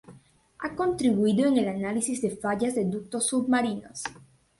[0.57, 4.01] Ha contribuido en el análisis de fallas de ductos submarinos.